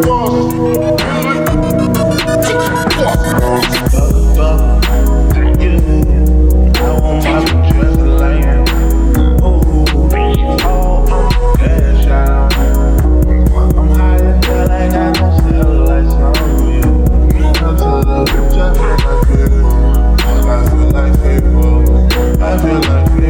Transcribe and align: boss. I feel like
boss. 0.00 1.01
I 22.52 22.58
feel 22.58 22.80
like 22.92 23.21